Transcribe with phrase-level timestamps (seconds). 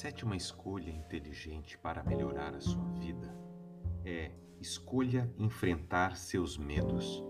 [0.00, 3.36] sétima escolha inteligente para melhorar a sua vida
[4.02, 7.22] é escolha enfrentar seus medos.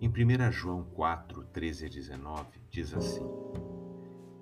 [0.00, 3.26] Em 1 João 4, 13 a 19, diz assim: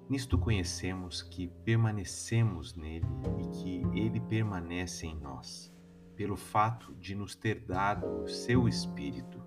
[0.07, 3.07] Nisto conhecemos que permanecemos nele
[3.39, 5.75] e que ele permanece em nós,
[6.15, 9.43] pelo fato de nos ter dado o seu Espírito.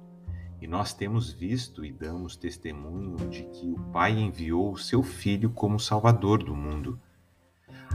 [0.59, 5.51] E nós temos visto e damos testemunho de que o Pai enviou o seu Filho
[5.51, 6.99] como Salvador do mundo.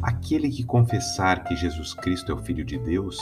[0.07, 3.19] Aquele que confessar que Jesus Cristo é o Filho de Deus,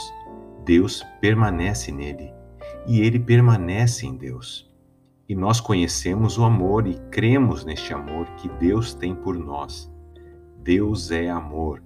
[0.63, 2.31] Deus permanece nele
[2.85, 4.71] e ele permanece em Deus.
[5.27, 9.91] E nós conhecemos o amor e cremos neste amor que Deus tem por nós.
[10.61, 11.81] Deus é amor,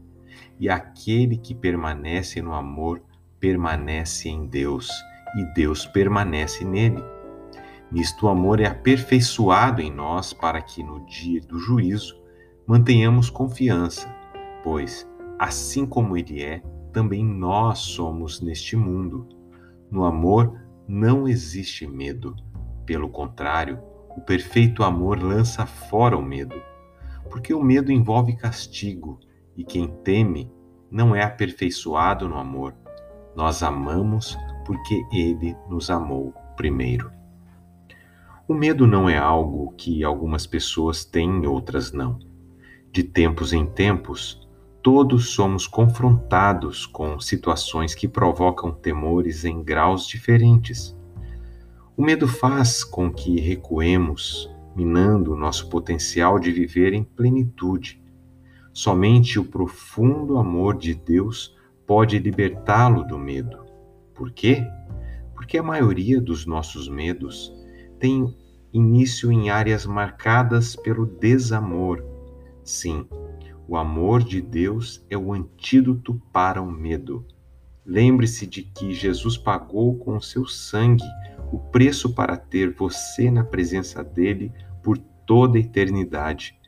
[0.59, 3.01] e aquele que permanece no amor
[3.39, 4.91] permanece em Deus,
[5.37, 7.01] e Deus permanece nele.
[7.89, 12.21] Nisto o amor é aperfeiçoado em nós para que no dia do juízo
[12.67, 14.18] mantenhamos confiança
[14.63, 15.07] pois,
[15.37, 19.27] assim como Ele é, também nós somos neste mundo.
[19.91, 22.35] No amor não existe medo.
[22.85, 23.79] Pelo contrário,
[24.17, 26.55] o perfeito amor lança fora o medo,
[27.29, 29.19] porque o medo envolve castigo,
[29.55, 30.51] e quem teme
[30.91, 32.73] não é aperfeiçoado no amor.
[33.35, 37.11] Nós amamos porque Ele nos amou primeiro.
[38.47, 42.17] O medo não é algo que algumas pessoas têm e outras não.
[42.91, 44.48] De tempos em tempos,
[44.81, 50.97] Todos somos confrontados com situações que provocam temores em graus diferentes.
[51.97, 58.01] O medo faz com que recuemos, minando o nosso potencial de viver em plenitude.
[58.71, 61.53] Somente o profundo amor de Deus
[61.85, 63.65] pode libertá-lo do medo.
[64.15, 64.65] Por quê?
[65.33, 67.53] Porque a maioria dos nossos medos
[67.99, 68.33] tem
[68.71, 72.01] início em áreas marcadas pelo desamor.
[72.63, 73.05] Sim,
[73.69, 77.23] o amor de Deus é o antídoto para o medo.
[77.85, 81.05] Lembre-se de que Jesus pagou com o seu sangue
[81.51, 86.59] o preço para ter você na presença dele por toda a eternidade.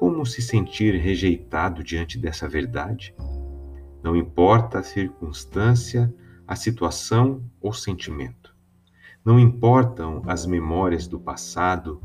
[0.00, 3.14] Como se sentir rejeitado diante dessa verdade?
[4.02, 6.12] Não importa a circunstância,
[6.44, 8.52] a situação ou sentimento.
[9.24, 12.02] Não importam as memórias do passado,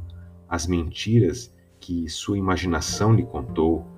[0.47, 3.94] as mentiras que sua imaginação lhe contou,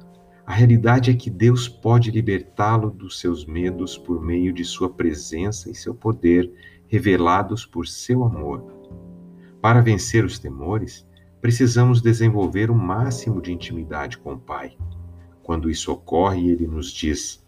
[0.47, 5.69] a realidade é que Deus pode libertá-lo dos seus medos por meio de sua presença
[5.69, 6.50] e seu poder
[6.88, 8.63] revelados por seu amor.
[9.62, 11.06] Para vencer os temores,
[11.41, 14.78] precisamos desenvolver o máximo de intimidade com o Pai.
[15.44, 17.46] Quando isso ocorre, ele nos diz: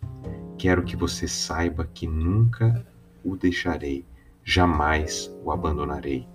[0.58, 2.86] Quero que você saiba que nunca
[3.24, 4.06] o deixarei,
[4.44, 6.28] jamais o abandonarei.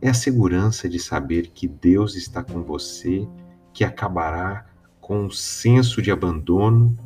[0.00, 3.26] É a segurança de saber que Deus está com você
[3.72, 4.71] que acabará
[5.02, 6.96] com um senso de abandono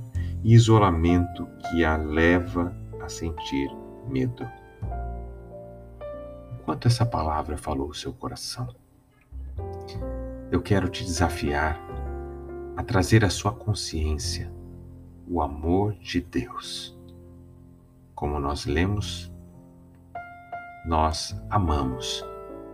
[0.45, 3.69] e isolamento que a leva a sentir
[4.07, 4.47] medo.
[6.61, 8.69] Enquanto essa palavra falou o seu coração,
[10.53, 11.81] eu quero te desafiar
[12.77, 14.53] a trazer à sua consciência
[15.27, 16.97] o amor de Deus.
[18.15, 19.33] Como nós lemos,
[20.87, 22.23] nós amamos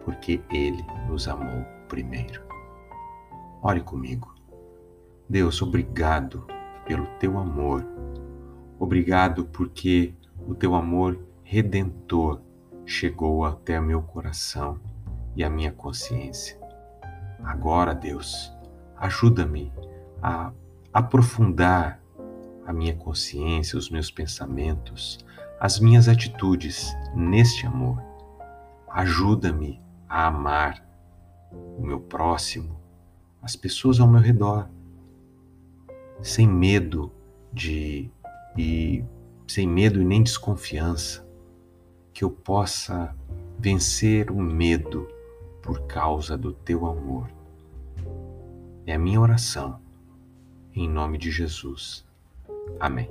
[0.04, 2.42] porque Ele nos amou primeiro.
[3.62, 4.31] Ore comigo.
[5.32, 6.46] Deus, obrigado
[6.84, 7.82] pelo teu amor.
[8.78, 10.14] Obrigado porque
[10.46, 12.42] o teu amor redentor
[12.84, 14.78] chegou até meu coração
[15.34, 16.60] e a minha consciência.
[17.42, 18.52] Agora, Deus,
[18.94, 19.72] ajuda-me
[20.22, 20.52] a
[20.92, 21.98] aprofundar
[22.66, 25.18] a minha consciência, os meus pensamentos,
[25.58, 28.02] as minhas atitudes neste amor.
[28.86, 30.86] Ajuda-me a amar
[31.78, 32.78] o meu próximo,
[33.40, 34.68] as pessoas ao meu redor
[36.22, 37.12] sem medo
[37.52, 38.08] de
[38.56, 39.04] e
[39.46, 41.26] sem medo e nem desconfiança,
[42.12, 43.14] que eu possa
[43.58, 45.08] vencer o medo
[45.60, 47.28] por causa do teu amor.
[48.86, 49.80] É a minha oração,
[50.74, 52.04] em nome de Jesus.
[52.78, 53.10] Amém.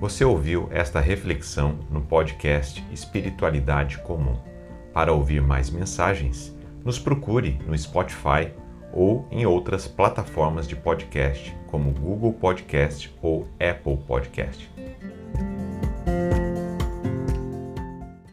[0.00, 4.49] Você ouviu esta reflexão no podcast Espiritualidade Comum.
[5.00, 6.54] Para ouvir mais mensagens,
[6.84, 8.52] nos procure no Spotify
[8.92, 14.70] ou em outras plataformas de podcast, como Google Podcast ou Apple Podcast.